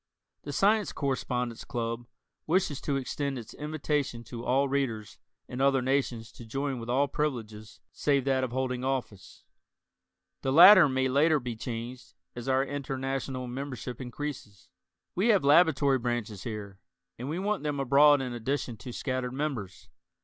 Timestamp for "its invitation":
3.37-4.23